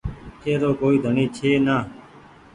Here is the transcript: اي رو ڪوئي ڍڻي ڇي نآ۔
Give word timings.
اي 0.43 0.51
رو 0.61 0.71
ڪوئي 0.79 0.97
ڍڻي 1.03 1.25
ڇي 1.35 1.51
نآ۔ 1.65 1.77